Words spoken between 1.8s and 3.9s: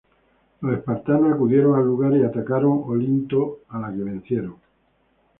lugar y atacaron Olinto, a